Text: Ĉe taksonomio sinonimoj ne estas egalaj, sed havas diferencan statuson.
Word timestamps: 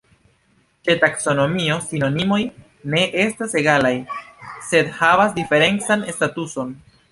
Ĉe 0.87 0.93
taksonomio 1.03 1.75
sinonimoj 1.89 2.39
ne 2.95 3.03
estas 3.27 3.55
egalaj, 3.63 3.93
sed 4.71 4.93
havas 5.03 5.39
diferencan 5.39 6.11
statuson. 6.19 6.77